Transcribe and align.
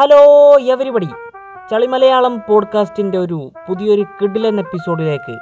Hello 0.00 0.56
എവരിബടി 0.60 1.08
ചളിമലയാളം 1.70 2.42
പോഡ്കാസ്റ്റിന്റെ 2.48 3.18
ഒരു 3.18 3.52
പുതിയൊരു 3.68 4.04
കിഡിലൻ 4.22 4.58
എപ്പിസോഡിലേക്ക് 4.58 5.38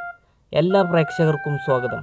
എല്ലാ 0.52 0.82
പ്രേക്ഷകർക്കും 0.82 1.58
സ്വാഗതം. 1.58 2.02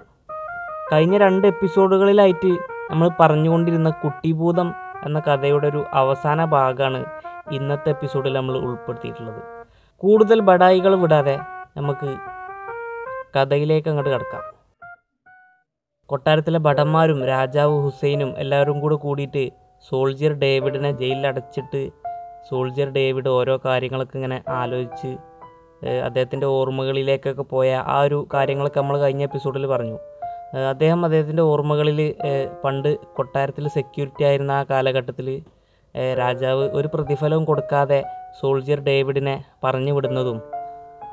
കഴിഞ്ഞ 0.94 1.18
രണ്ട് 1.18 1.48
എപ്പിസോഡുകളിലായിട്ട് 1.48 2.48
നമ്മൾ 2.92 3.10
പറഞ്ഞുകൊണ്ടിരുന്ന 3.20 3.90
കുട്ടിഭൂതം 3.90 4.74
എന്ന 5.06 5.20
കഥയുടെ 5.20 5.68
ഒരു 5.68 5.86
അവസാന 5.94 6.46
ഭാഗമാണ് 6.46 7.06
ഇന്നത്തെ 7.52 7.90
എപ്പിസോഡിൽ 7.90 8.34
നമ്മൾ 8.34 8.58
ഉൾപ്പെടുത്തിയിട്ടുള്ളത്. 8.58 9.44
കൂടുതൽ 9.98 10.40
ബടായികൾ 10.40 10.96
വിടാതെ 10.96 11.40
നമുക്ക് 11.78 12.18
കഥയിലേക്ക് 13.40 13.90
അങ്ങോട്ട് 13.90 14.14
കിടക്കാം. 14.14 14.42
കൊട്ടാരത്തിലെ 16.06 16.60
ഭടന്മാരും 16.60 17.26
രാജാവ് 17.26 17.84
ഹുസൈനും 17.84 18.34
എല്ലാവരും 18.38 18.80
കൂടെ 18.80 18.96
കൂടിയിട്ട് 18.96 19.50
സോൾജിയർ 19.90 20.34
ഡേവിഡിനെ 20.34 20.92
ജയിലിൽ 20.92 21.28
അടച്ചിട്ട് 21.28 22.05
സോൾജിയർ 22.50 22.90
ഡേവിഡ് 22.90 23.30
ഓരോ 23.30 23.60
കാര്യങ്ങളൊക്കെ 23.66 24.18
ഇങ്ങനെ 24.18 24.44
ആലോചിച്ച് 24.50 25.12
അദ്ദേഹത്തിന്റെ 26.04 26.46
ഓർമ്മകളിലേക്കൊക്കെ 26.48 27.42
പോയ 27.42 27.84
ആ 27.88 28.02
ഒരു 28.02 28.28
കാര്യങ്ങളൊക്കെ 28.34 28.80
നമ്മൾ 28.80 28.98
കഴിഞ്ഞ 29.00 29.24
എപ്പിസോഡിൽ 29.24 29.68
പറഞ്ഞു. 29.68 29.98
അദ്ദേഹം 30.68 31.06
അദ്ദേഹത്തിന്റെ 31.06 31.42
ഓർമ്മകളിൽ 31.42 32.16
പണ്ട് 32.64 32.98
കൊട്ടാരത്തിൽ 33.14 33.68
സെക്യൂരിറ്റി 33.68 34.24
ആയിരുന്ന 34.24 34.52
ആ 34.52 34.64
കാലഘട്ടത്തിൽ 34.64 35.28
രാജാവ് 36.18 36.70
ഒരു 36.74 36.88
പ്രതിഫലവും 36.88 37.46
കൊടുക്കാതെ 37.46 38.00
സോൾജിയർ 38.42 38.80
ഡേവിഡിനെ 38.80 39.44
പറഞ്ഞു 39.64 39.92
വിടുന്നതും 39.92 40.42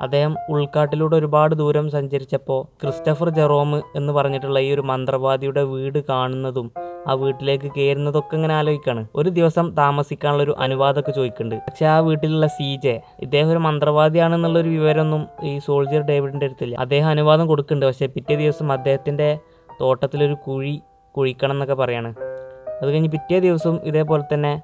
അദ്ദേഹം 0.01 0.35
ഉൾക്കാട്ടിലൂടെ 0.49 1.15
ഒരുപാട് 1.15 1.55
ദൂരം 1.55 1.91
സഞ്ചരിച്ചപ്പോൾ 1.91 2.67
ക്രിസ്റ്റഫർ 2.81 3.29
ജെറോം 3.29 3.81
എന്ന് 3.95 4.13
പറഞ്ഞിട്ടുള്ള 4.13 4.59
ഈ 4.59 4.73
ഒരു 4.73 4.81
മന്ത്രവാദിയുടെ 4.81 5.63
വീട് 5.63 6.03
കാണുന്നതും 6.09 6.67
ആ 7.07 7.13
വീട്ടിലേക്ക് 7.13 7.71
കയറുന്നതൊക്കെ 7.77 8.35
ഇങ്ങനെ 8.35 8.55
ആലോചിക്കാണ്. 8.55 9.07
ഒരു 9.15 9.29
ദിവസം 9.29 9.75
താമസിക്കാനുള്ള 9.75 10.43
ഒരു 10.43 10.55
അനുവാദമൊക്കെ 10.59 11.11
ചോദിക്കുന്നുണ്ട്. 11.11 11.63
പക്ഷെ 11.63 11.85
ആ 11.85 11.99
വീട്ടിലുള്ള 11.99 12.47
സീജെ 12.47 13.01
ഇദ്ദേഹം 13.19 13.51
ഒരു 13.51 13.57
മന്ത്രവാദിയാണെന്നുള്ളൊരു 13.57 14.69
വിവരമൊന്നും 14.69 15.27
ഈ 15.43 15.59
സോൾജിയർ 15.59 16.01
ഡേവിഡിന്റെ 16.01 16.45
അടുത്തില്ല. 16.45 16.75
അദ്ദേഹം 16.75 17.07
അനുവാദം 17.07 17.47
കൊടുക്കുന്നുണ്ട്. 17.47 17.85
പക്ഷേ 17.85 18.05
പിറ്റേ 18.05 18.35
ദിവസം 18.35 18.73
അദ്ദേഹത്തിന്റെ 18.73 19.39
തോട്ടത്തിലൊരു 19.81 20.33
കുഴി 20.33 20.81
കുഴിക്കണം 21.15 21.51
എന്നൊക്കെ 21.51 21.73
പറയാണ്. 21.73 22.13
അത് 22.81 22.89
കഴിഞ്ഞ് 22.89 23.09
പിറ്റേ 23.09 23.39
ദിവസം 23.39 23.79
ഇതേപോലെ 23.83 24.23
തന്നെ 24.33 24.61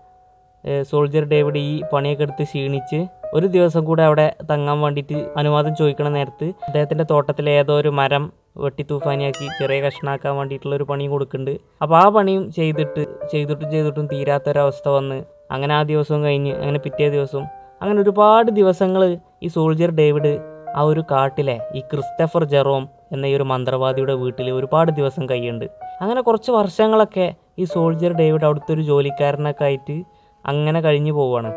സോൾജിയർ 0.84 1.24
ഡേവിഡ് 1.24 1.58
ഈ 1.58 1.82
പണിയൊക്കെ 1.94 2.24
എടുത്ത് 2.24 2.44
ക്ഷീണിച്ച് 2.44 3.08
ഒരു 3.34 3.48
ദിവസം 3.48 3.86
കൂടെ 3.86 4.04
അവിടെ 4.04 4.36
തങ്ങാൻ 4.52 4.82
വേണ്ടിയിട്ട് 4.82 5.34
അനുവാദം 5.38 5.76
ചോദിക്കണ 5.76 6.10
നേരത്ത് 6.10 6.44
അദ്ദേഹത്തിന്റെ 6.44 7.06
തോട്ടത്തിലെ 7.12 7.52
ഏതോ 7.52 7.74
ഒരു 7.80 7.90
മരം 7.90 8.34
വെട്ടി 8.56 8.84
തൂഫാനിയാക്കി 8.92 9.46
ചെറിയ 9.60 9.82
കഷ്ണാക്കാൻ 9.82 10.38
വേണ്ടിയിട്ടുള്ളൊരു 10.38 10.84
പണിയും 10.84 11.12
കൊടുക്കുന്നുണ്ട്. 11.12 11.60
അപ്പോൾ 11.82 11.96
ആ 11.96 12.10
പണിയും 12.10 12.52
ചെയ്തിട്ട് 12.52 13.08
ചെയ്തിട്ടും 13.32 13.72
ചെയ്തിട്ടും 13.72 14.06
തീരാത്തൊരവസ്ഥ 14.06 14.88
വന്ന് 14.88 15.24
അങ്ങനെ 15.52 15.74
ആ 15.74 15.84
ദിവസവും 15.84 16.24
കഴിഞ്ഞ് 16.24 16.54
അങ്ങനെ 16.54 16.80
പിറ്റേ 16.80 17.10
ദിവസവും 17.10 17.46
അങ്ങനെ 17.82 18.02
ഒരുപാട് 18.02 18.52
ദിവസങ്ങൾ 18.52 19.18
ഈ 19.44 19.48
സോൾജിയർ 19.48 19.92
ഡേവിഡ് 19.92 20.34
ആ 20.78 20.82
ഒരു 20.82 21.04
കാട്ടിലെ 21.12 21.60
ഈ 21.76 21.80
ക്രിസ്റ്റഫർ 21.80 22.44
ജെറോം 22.44 22.90
എന്ന 23.12 23.26
ഈ 23.26 23.36
ഒരു 23.36 23.44
മന്ത്രവാദിയുടെ 23.44 24.14
വീട്ടിൽ 24.14 24.52
ഒരുപാട് 24.52 24.92
ദിവസം 24.92 25.26
കഴിയുണ്ട് 25.26 25.66
അങ്ങനെ 26.02 26.22
കുറച്ച് 26.22 26.52
വർഷങ്ങളൊക്കെ 26.52 27.36
ഈ 27.60 27.66
സോൾജിയർ 27.66 28.14
ഡേവിഡ് 28.14 28.44
അവിടുത്തെ 28.44 28.74
ഒരു 28.74 28.82
ജോലിക്കാരനൊക്കെ 28.82 29.66
ആയിട്ട് 29.66 30.04
അങ്ങനെ 30.46 30.82
കഴിഞ്ഞു 30.82 31.12
പോവുകയാണ് 31.12 31.52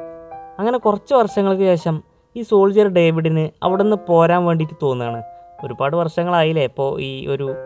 അങ്ങനെ 0.59 0.79
കുറച്ച് 0.79 1.15
വർഷങ്ങൾക്ക് 1.15 1.63
ശേഷം 1.63 2.03
ഈ 2.37 2.43
സോൾജിയർ 2.43 2.89
ഡേവിഡിന് 2.89 3.51
അവിടെ 3.63 3.83
നിന്ന് 3.83 3.97
പോരാൻ 3.97 4.45
വേണ്ടിയിട്ട് 4.45 4.75
തോന്നുകയാണ് 4.83 5.23
ഒരുപാട് 5.65 5.97
വർഷങ്ങളായില്ലേ 5.97 6.65
ഇപ്പോൾ 6.65 7.01
ഈ 7.01 7.27
ഒരു 7.27 7.57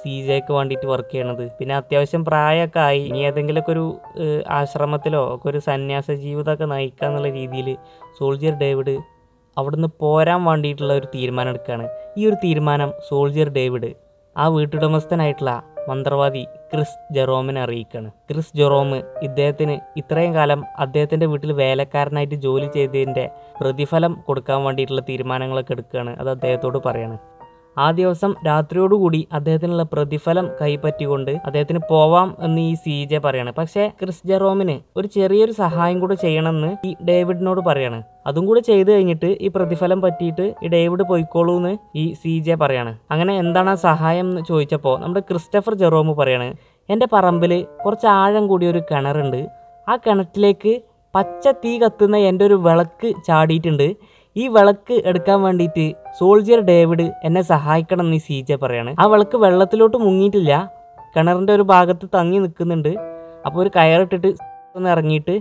സി 0.00 0.26
ജെക്ക് 0.26 0.52
വേണ്ടിയിട്ട് 0.52 0.86
വർക്ക് 0.86 1.10
ചെയ്യണത്. 1.12 1.48
പിന്നെ 1.58 1.74
അത്യാവശ്യം 1.74 2.24
പ്രായമൊക്കെ 2.24 2.80
ആയി. 2.80 3.00
ഇനി 3.06 3.18
ഏതെങ്കിലുമൊക്കെ 3.18 3.72
ഒരു 3.72 3.86
ആശ്രമത്തിലോ 4.48 5.34
ഒക്കെ 5.34 5.48
ഒരു 5.48 5.58
സന്യാസ 5.58 6.10
ജീവിതമൊക്കെ 6.10 6.64
നയിക്കുക 6.64 7.06
എന്നുള്ള 7.06 7.28
രീതിയിൽ 7.28 7.76
സോൾജിയർ 8.18 8.54
ഡേവിഡ് 8.54 8.98
അവിടുന്ന് 9.56 9.88
പോരാൻ 10.00 10.44
വേണ്ടിയിട്ടുള്ള 10.44 10.92
ഒരു 10.92 11.06
തീരുമാനം 11.14 11.50
എടുക്കുകയാണ് 11.50 11.88
ഈ 12.18 12.26
ഒരു 12.26 12.36
തീരുമാനം 12.44 12.92
സോൾജിയർ 13.08 13.48
ഡേവിഡ് 13.48 13.90
ആ 14.36 14.48
വീട്ടുടമസ്ഥനായിട്ടുള്ള 14.48 15.62
മന്ത്രവാദി 15.88 16.46
ക്രിസ് 16.72 17.14
ജെറോമിനെ 17.14 17.60
അറിയിക്കുകയാണ് 17.62 18.10
ക്രിസ് 18.30 18.56
ജെറോം 18.56 18.90
ഇദ്ദേഹത്തിന് 19.22 19.78
ഇത്രയും 19.96 20.34
കാലം 20.34 20.64
അദ്ദേഹത്തിന്റെ 20.78 21.26
വീട്ടിൽ 21.26 21.52
വേലക്കാരനായിട്ട് 21.52 22.34
ജോലി 22.34 22.66
ചെയ്തതിന്റെ 22.66 23.30
പ്രതിഫലം 23.60 24.22
കൊടുക്കാൻ 24.26 24.64
വേണ്ടിയിട്ടുള്ള 24.64 25.02
തീരുമാനങ്ങളൊക്കെ 25.08 25.72
എടുക്കുകയാണ് 25.72 26.16
അത് 26.20 26.30
അദ്ദേഹത്തോട് 26.30 26.78
പറയാണ്. 26.78 27.18
ആ 27.78 27.90
ദിവസം 27.90 28.34
രാത്രിയോടുകൂടി 28.46 29.28
അദ്ദേഹത്തിനുള്ള 29.32 29.82
പ്രതിഫലം 29.82 30.50
കൈപ്പറ്റിക്കൊണ്ട് 30.60 31.30
അദ്ദേഹത്തിന് 31.46 31.80
പോവാം 31.90 32.36
എന്ന് 32.42 32.60
ഈ 32.60 32.74
സി 32.74 33.04
ജെ 33.04 33.18
പറയാണ്. 33.18 33.52
പക്ഷേ 33.52 33.88
ക്രിസ് 34.00 34.26
ജെറോമിന് 34.26 34.80
ഒരു 34.96 35.06
ചെറിയൊരു 35.06 35.52
സഹായം 35.52 36.00
കൂടെ 36.00 36.14
ചെയ്യണമെന്ന് 36.14 36.70
ഈ 36.88 36.94
ഡേവിഡിനോട് 37.08 37.60
പറയാണ്. 37.60 38.02
അതും 38.26 38.46
കൂടെ 38.46 38.60
ചെയ്തു 38.60 38.90
കഴിഞ്ഞിട്ട് 38.90 39.36
ഈ 39.40 39.48
പ്രതിഫലം 39.48 40.00
പറ്റിയിട്ട് 40.00 40.54
ഈ 40.62 40.68
ഡേവിഡ് 40.68 41.02
പോയിക്കോളൂ 41.02 41.56
എന്ന് 41.56 41.78
ഈ 41.96 42.14
സി 42.14 42.38
ജെ 42.38 42.54
പറയാണ്. 42.54 42.98
അങ്ങനെ 43.10 43.36
എന്താണ് 43.36 43.70
ആ 43.70 43.74
സഹായം 43.74 44.28
എന്ന് 44.30 44.42
ചോദിച്ചപ്പോൾ 44.42 44.98
നമ്മുടെ 44.98 45.20
ക്രിസ്റ്റഫർ 45.20 45.74
ജെറോമ് 45.74 46.14
പറയാണ് 46.14 46.54
എന്റെ 46.88 47.06
പറമ്പിൽ 47.12 47.66
കുറച്ച് 47.84 48.06
ആഴം 48.06 48.46
കൂടിയ 48.46 48.70
ഒരു 48.70 48.82
കിണറുണ്ട്. 48.90 49.48
ആ 49.88 49.96
കിണറ്റിലേക്ക് 49.96 50.82
പച്ച 51.14 51.48
തീ 51.48 51.78
കത്തുന്ന 51.78 52.16
എന്റെ 52.16 52.44
ഒരു 52.44 52.54
വിളക്ക് 52.54 53.08
ചാടിയിട്ടുണ്ട്. 53.26 53.96
ഈ 54.40 54.44
വിളക്ക് 54.54 54.96
എടുക്കാൻ 55.10 55.38
വേണ്ടിയിട്ട് 55.46 55.84
സോൾജിയർ 56.18 56.60
ഡേവിഡ് 56.70 57.06
എന്നെ 57.24 57.42
സഹായിക്കണം 57.52 58.04
എന്ന് 58.06 58.18
സീജ 58.26 58.56
പറയാണ്. 58.62 58.90
ആ 59.02 59.06
വിളക്ക് 59.12 59.36
വെള്ളത്തിലോട്ട് 59.44 59.98
മുങ്ങിയിട്ടില്ല. 60.06 60.52
കിണറിന്റെ 61.14 61.52
ഒരു 61.58 61.64
ഭാഗത്ത് 61.72 62.06
തങ്ങി 62.16 62.38
നിൽക്കുന്നുണ്ട്. 62.44 62.92
അപ്പോൾ 63.46 63.60
ഒരു 63.62 63.70
കയറിട്ടിട്ട് 63.76 64.30
ഒന്ന് 64.76 64.88
ഇറങ്ങിയിട്ട് 64.90 65.34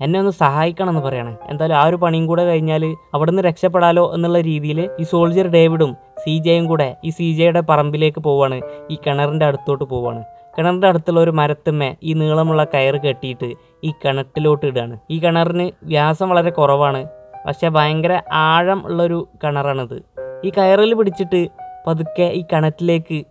എന്നെ 0.00 0.16
ഒന്ന് 0.18 0.32
സഹായിക്കണം 0.40 0.90
എന്ന് 0.92 1.00
പറയാണ്. 1.06 1.32
എന്തായാലും 1.50 1.76
ആ 1.78 1.84
ഒരു 1.88 1.96
പണിയും 2.02 2.26
കൂടെ 2.26 2.42
കഴിഞ്ഞാൽ 2.48 2.82
അവിടെ 3.14 3.30
നിന്ന് 3.30 3.42
രക്ഷപ്പെടാലോ 3.42 4.04
എന്നുള്ള 4.16 4.38
രീതിയിൽ 4.40 4.80
ഈ 5.00 5.04
സോൾജിയർ 5.12 5.46
ഡേവിഡും 5.56 5.92
സി 6.22 6.34
ജെയും 6.46 6.64
കൂടെ 6.66 6.88
ഈ 7.04 7.10
സി 7.10 7.28
ജെയുടെ 7.38 7.62
പറമ്പിലേക്ക് 7.70 8.20
പോവാണ്. 8.20 8.58
ഈ 8.90 8.96
കിണറിന്റെ 9.06 9.46
അടുത്തോട്ട് 9.46 9.84
പോവാണ്. 9.84 10.22
കിണറിന്റെ 10.56 10.88
അടുത്തുള്ള 10.88 11.20
ഒരു 11.20 11.32
മരത്തുമ്മേ 11.40 11.90
ഈ 12.02 12.12
നീളമുള്ള 12.14 12.62
കയറ് 12.74 13.00
കെട്ടിയിട്ട് 13.04 13.48
ഈ 13.84 13.92
കിണറ്റിലോട്ട് 14.04 14.64
ഇടുകയാണ് 14.66 14.96
ഈ 15.10 15.18
കിണറിന് 15.18 15.70
വ്യാസം 15.84 16.28
വളരെ 16.28 16.50
കുറവാണ്. 16.50 17.02
പക്ഷേ 17.46 17.68
ഭയങ്കര 17.68 18.22
ആഴം 18.32 18.86
ഉള്ളൊരു 18.86 19.28
കിണറാണിത്. 19.44 19.98
ഈ 20.44 20.50
കയറിൽ 20.50 20.94
പിടിച്ചിട്ട് 20.94 21.48
പതുക്കെ 21.86 22.22
ഈ 22.22 22.44
കിണറ്റിലേക്ക് 22.52 23.24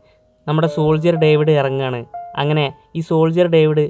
നമ്മുടെ 0.48 0.68
സോൾജിയർ 0.68 1.16
ഡേവിഡ് 1.16 1.52
ഇറങ്ങുകയാണ് 1.52 2.06
അങ്ങനെ 2.36 2.74
ഈ 2.96 3.02
സോൾജിയർ 3.02 3.48
ഡേവിഡ് 3.48 3.86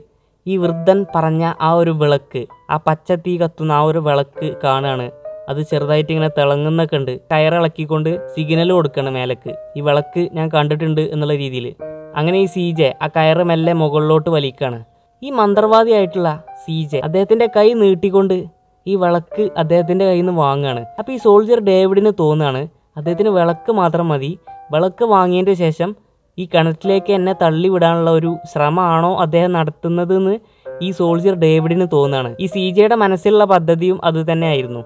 ഈ 0.47 0.57
വൃദ്ധൻ 0.57 1.05
പറഞ്ഞ 1.15 1.53
ആ 1.61 1.73
ഒരു 1.73 1.91
വിളക്ക് 1.91 2.47
ആ 2.69 2.77
പച്ച 2.77 3.11
തീ 3.11 3.37
കത്തുന്ന 3.37 3.71
ആ 3.71 3.81
ഒരു 3.81 3.99
വിളക്ക് 3.99 4.57
കാണുകയാണ് 4.63 5.11
അത് 5.49 5.61
ചെറുതായിട്ട് 5.61 6.11
ഇങ്ങനെ 6.11 6.29
തിളങ്ങുന്നൊക്കെ 6.37 6.95
ഉണ്ട്. 6.95 7.11
കയറിളക്കിക്കൊണ്ട് 7.31 8.27
സിഗ്നൽ 8.35 8.71
കൊടുക്കണം 8.71 9.13
മേലക്ക്. 9.13 9.51
ഈ 9.77 9.81
വിളക്ക് 9.81 10.29
ഞാൻ 10.33 10.49
കണ്ടിട്ടുണ്ട് 10.49 11.01
എന്നുള്ള 11.01 11.33
രീതിയിൽ. 11.33 11.75
അങ്ങനെ 12.15 12.37
ഈ 12.37 12.45
സീജെ 12.45 12.95
ആ 13.01 13.07
കയറ് 13.07 13.43
മെല്ലെ 13.43 13.73
മുകളിലോട്ട് 13.73 14.29
വലിക്കുകയാണ് 14.29 14.83
ഈ 15.23 15.29
മന്ത്രവാദിയായിട്ടുള്ള 15.29 16.43
സീജെ 16.65 16.99
അദ്ദേഹത്തിന്റെ 16.99 17.49
കൈ 17.55 17.73
നീട്ടിക്കൊണ്ട് 17.73 18.56
ഈ 18.87 18.95
വിളക്ക് 18.95 19.49
അദ്ദേഹത്തിന്റെ 19.57 20.05
കയ്യിൽ 20.05 20.25
നിന്ന് 20.25 20.41
വാങ്ങുകയാണ്. 20.41 20.85
അപ്പോൾ 20.99 21.11
ഈ 21.11 21.17
സോൾജർ 21.17 21.59
ഡേവിഡിന് 21.59 22.11
തോന്നുകയാണ് 22.19 22.67
അദ്ദേഹത്തിന് 22.97 23.29
വിളക്ക് 23.29 23.71
മാത്രം 23.71 24.07
മതി. 24.09 24.39
വിളക്ക് 24.73 25.05
വാങ്ങിയതിന്റെ 25.05 25.53
ശേഷം 25.53 25.95
ഈ 26.37 26.49
കിണറ്റിലേക്ക് 26.53 27.13
എന്നെ 27.13 27.33
തള്ളിവിടാനുള്ള 27.41 28.11
ഒരു 28.11 28.37
ശ്രമമാണോ 28.51 29.15
അദ്ദേഹം 29.15 29.51
നടത്തുന്നതെന്ന് 29.51 30.39
ഈ 30.81 30.91
സോൾജർ 30.91 31.35
ഡേവിഡിന് 31.35 31.87
തോന്നുകയാണ്. 31.93 32.35
ഈ 32.39 32.45
സി 32.45 32.69
ജെയുടെ 32.69 32.95
മനസ്സിലുള്ള 32.95 33.43
പദ്ധതിയും 33.43 34.05
അത് 34.05 34.31
തന്നെയായിരുന്നു. 34.31 34.81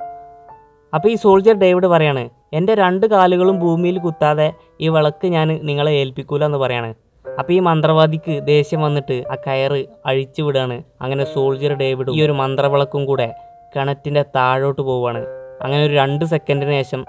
അപ്പോൾ 0.94 1.10
ഈ 1.10 1.16
സോൾജർ 1.16 1.54
ഡേവിഡ് 1.54 1.88
പറയാണ് 1.88 2.30
എന്റെ 2.54 2.74
രണ്ട് 2.76 3.06
കാലുകളും 3.08 3.60
ഭൂമിയിൽ 3.60 3.98
കുത്താതെ 3.98 4.54
ഈ 4.82 4.88
വിളക്ക് 4.88 5.28
ഞാൻ 5.28 5.48
നിങ്ങളെ 5.64 5.92
ഏൽപ്പിക്കൂല 5.92 6.46
എന്ന് 6.46 6.58
പറയാണ്. 6.58 6.94
അപ്പോൾ 7.26 7.54
ഈ 7.54 7.60
മന്ത്രവാദിക്ക് 7.60 8.48
ദേഷ്യം 8.48 8.82
വന്നിട്ട് 8.82 9.24
ആ 9.32 9.36
കയറ് 9.48 9.86
അഴിച്ചു 10.06 10.42
വിടാണ് 10.42 10.84
അങ്ങനെ 11.02 11.26
സോൾജർ 11.34 11.74
ഡേവിഡും 11.74 12.16
ഈ 12.16 12.22
ഒരു 12.26 12.32
മന്ത്രവിളക്കും 12.32 13.06
കൂടെ 13.06 13.28
കിണറ്റിന്റെ 13.76 14.24
താഴോട്ട് 14.36 14.82
പോവുകയാണ്. 14.82 15.26
അങ്ങനെ 15.64 15.86
ഒരു 15.86 15.94
രണ്ട് 15.94 16.26
സെക്കൻഡിന് 16.26 16.72
ശേഷം 16.72 17.06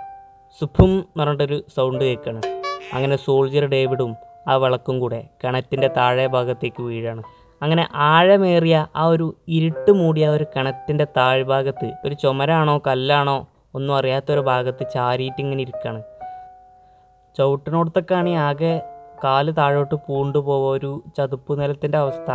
സുഫും 0.61 0.93
എന്ന് 0.93 1.23
പറഞ്ഞിട്ടൊരു 1.23 1.65
സൗണ്ട് 1.77 2.05
കേൾക്കുകയാണ് 2.05 2.43
അങ്ങനെ 2.95 3.17
സോൾജിയർ 3.17 3.65
ഡേവിഡും 3.65 4.17
ആ 4.49 4.57
വിളക്കും 4.57 5.01
കൂടെ 5.01 5.29
കിണറ്റിന്റെ 5.45 5.89
താഴെ 5.89 6.27
ഭാഗത്തേക്ക് 6.27 6.83
വീഴാണ്. 6.83 7.23
അങ്ങനെ 7.63 7.89
ആഴമേറിയ 7.95 8.87
ആ 8.97 9.05
ഒരു 9.07 9.35
ഇരുട്ട് 9.49 9.91
മൂടിയ 9.91 10.29
ഒരു 10.29 10.47
കിണറ്റിന്റെ 10.57 11.07
താഴ്ഭാഗത്ത് 11.17 11.93
ഒരു 12.05 12.15
ചുമരാണോ 12.15 12.83
കല്ലാണോ 12.87 13.47
ഒന്നും 13.75 13.97
അറിയാത്തൊരു 13.97 14.41
ഭാഗത്ത് 14.41 14.87
ചാരിയിട്ട് 14.95 15.41
ഇങ്ങനെ 15.41 15.63
ഇരിക്കുകയാണ് 15.63 16.03
ചവിട്ടിനോടത്തൊക്കെയാണെങ്കിൽ 17.37 18.39
ആകെ 18.39 18.81
കാൽ 19.25 19.51
താഴോട്ട് 19.51 19.95
പൂണ്ടു 19.95 20.39
പോവുക 20.39 20.73
ഒരു 20.73 21.03
ചതുപ്പ് 21.19 21.61
നിലത്തിന്റെ 21.61 21.99
അവസ്ഥ 21.99 22.31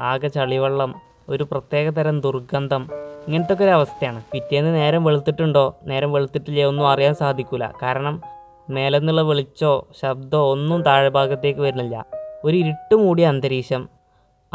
ആകെ 0.00 0.28
ചളിവെള്ളം 0.28 0.94
ഒരു 1.28 1.44
പ്രത്യേക 1.44 1.90
തരം 1.90 2.20
ദുർഗന്ധം 2.20 2.88
ഇങ്ങനത്തെ 3.26 3.52
ഒക്കെ 3.52 3.64
ഒരു 3.64 3.70
അവസ്ഥയാണ്. 3.70 4.22
പിറ്റേന്ന് 4.32 4.74
നേരം 4.74 5.04
വെളുത്തിട്ടുണ്ടോ? 5.04 5.76
നേരം 5.84 6.12
വെളുത്തിട്ടില്ലേ? 6.12 6.64
ഒന്നും 6.64 6.88
അറിയാൻ 6.88 7.14
സാധിക്കില്ല 7.14 7.72
കാരണം 7.82 8.22
മേലെ 8.70 8.98
നിന്നുള്ള 8.98 9.22
വെളിച്ചോ 9.22 9.88
ശബ്ദമോ 10.02 10.52
ഒന്നും 10.52 10.82
താഴെ 10.82 11.08
ഭാഗത്തേക്ക് 11.08 11.60
വരുന്നില്ല. 11.60 12.06
ഒരു 12.44 12.56
ഇരുട്ട് 12.56 12.94
മൂടിയ 12.94 13.26
അന്തരീക്ഷം. 13.26 13.88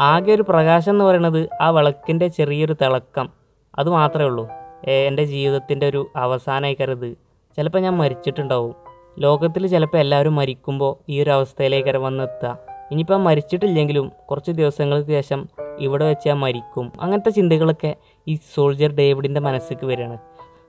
ആകെ 0.00 0.32
ഒരു 0.32 0.42
പ്രകാശം 0.42 0.92
എന്ന് 0.92 1.04
പറയുന്നത് 1.04 1.48
ആ 1.60 1.70
വിളക്കിന്റെ 1.70 2.28
ചെറിയൊരു 2.28 2.72
തിളക്കം. 2.72 3.30
അത് 3.78 3.90
മാത്രമേ 3.90 4.24
ഉള്ളൂ. 4.24 4.48
എന്റെ 4.84 5.24
ജീവിതത്തിന്റെ 5.24 5.88
ഒരു 5.88 6.06
അവസാനമായി 6.16 6.76
കരുത്. 6.80 7.16
ചിലപ്പോൾ 7.56 7.78
ഞാൻ 7.78 7.96
മരിച്ചിട്ടുണ്ടാവും. 7.96 8.74
ലോകത്തിൽ 9.18 9.66
ചിലപ്പോൾ 9.66 9.98
എല്ലാവരും 9.98 10.34
മരിക്കുമ്പോൾ 10.34 11.04
ഈ 11.08 11.22
ഒരു 11.22 11.30
അവസ്ഥയിലേക്ക് 11.30 11.88
വരെ 11.88 11.98
വന്നെത്തുക 11.98 12.58
ഇനിയിപ്പോൾ 12.90 13.16
മരിച്ചിട്ടില്ലെങ്കിലും 13.16 14.12
കുറച്ച് 14.30 14.50
ദിവസങ്ങൾക്ക് 14.50 15.08
ശേഷം 15.08 15.48
ഇവിടെ 15.78 16.04
വെച്ച് 16.04 16.28
ഞാൻ 16.28 16.38
മരിക്കും. 16.38 16.92
അങ്ങനത്തെ 17.00 17.30
ചിന്തകളൊക്കെ 17.30 17.96
ഈ 18.28 18.38
സോൾജർ 18.54 18.90
ഡേവിഡിന്റെ 18.92 19.40
മനസ്സിലേക്ക് 19.40 19.86
വരികയാണ്. 19.86 20.18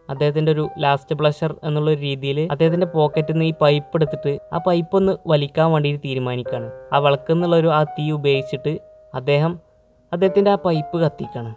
അദ്ദേഹത്തിന്റെ 0.10 0.52
ഒരു 0.52 0.70
ലാസ്റ്റ് 0.80 1.16
പ്ലഷർ 1.16 1.56
എന്നുള്ള 1.64 1.92
ഒരു 1.92 2.00
രീതിയിൽ 2.00 2.48
അദ്ദേഹത്തിന്റെ 2.52 2.88
പോക്കറ്റിൽ 2.88 3.34
നിന്ന് 3.34 3.46
ഈ 3.46 3.54
പൈപ്പ് 3.62 3.98
എടുത്തിട്ട് 3.98 4.40
ആ 4.54 4.58
പൈപ്പ് 4.58 4.96
ഒന്ന് 4.96 5.18
വലിക്കാൻ 5.28 5.72
വേണ്ടിയിട്ട് 5.72 6.04
തീരുമാനിക്കുകയാണ്. 6.06 6.72
ആ 6.94 6.98
വിളക്കെന്നുള്ളൊരു 6.98 7.68
ആ 7.68 7.84
തീ 7.84 8.12
ഉപയോഗിച്ചിട്ട് 8.12 8.80
അദ്ദേഹം 9.14 9.60
അദ്ദേഹത്തിന്റെ 10.14 10.52
ആ 10.52 10.56
പൈപ്പ് 10.56 10.98
കത്തിക്കാണ് 10.98 11.56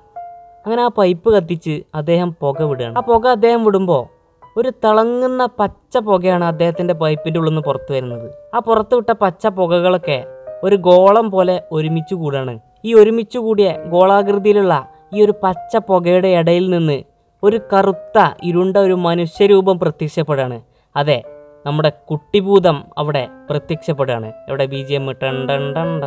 അങ്ങനെ 0.67 0.83
ആ 0.83 0.89
പൈപ്പ് 0.89 1.35
കത്തിച്ച് 1.35 1.83
അദ്ദേഹം 1.95 2.37
പുക 2.41 2.63
വിടുകയാണ്. 2.63 2.99
ആ 2.99 3.01
പുക 3.01 3.27
അദ്ദേഹം 3.29 3.65
വിടുമ്പോൾ 3.65 4.21
ഒരു 4.57 4.71
തിളങ്ങുന്ന 4.71 5.49
പച്ച 5.59 5.99
പുകയാണ് 5.99 6.45
അദ്ദേഹത്തിന്റെ 6.45 6.95
പൈപ്പിന്റെ 6.95 7.39
ഉള്ളിൽ 7.39 7.51
നിന്ന് 7.51 7.63
പുറത്തു 7.63 7.93
വരുന്നത്. 7.93 8.35
ആ 8.55 8.59
പുറത്ത് 8.59 8.95
വിട്ട 8.95 9.11
പച്ച 9.11 9.47
പുകകളൊക്കെ 9.47 10.25
ഒരു 10.63 10.77
ഗോളം 10.77 11.31
പോലെ 11.31 11.63
ഒരുമിച്ച് 11.73 12.15
കൂടാണ്. 12.15 12.59
ഈ 12.85 12.95
ഒരുമിച്ച് 12.95 13.39
കൂടിയ 13.39 13.75
ഗോളാകൃതിയിലുള്ള 13.87 14.89
ഈ 15.15 15.25
ഒരു 15.25 15.35
പച്ച 15.43 15.77
പുകയുടെ 15.77 16.29
ഇടയിൽ 16.29 16.71
നിന്ന് 16.71 17.03
ഒരു 17.43 17.61
കറുത്ത 17.73 18.19
ഇരുണ്ട 18.43 18.77
ഒരു 18.77 18.93
മനുഷ്യരൂപം 18.93 19.79
പ്രത്യക്ഷപ്പെടുകയാണ്. 19.79 20.61
അതെ 20.97 21.23
നമ്മുടെ 21.67 21.93
കുട്ടിഭൂതം 22.11 22.85
അവിടെ 22.99 23.29
പ്രത്യക്ഷപ്പെടുകയാണ്. 23.51 24.33
എവിടെ? 24.49 24.67
ബി 24.67 24.83
ജി 24.83 24.95
എം 24.95 25.13
ടണ്ടണ്ട 25.13 26.05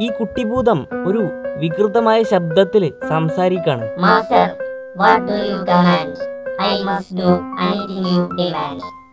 ഈ 0.00 0.10
കുട്ടിഭൂതം 0.20 0.86
ഒരു 1.06 1.28
വികൃതമായ 1.56 2.22
ശബ്ദത്തിൽ 2.22 2.92
സംസാരിക്കാണ്. 3.08 3.88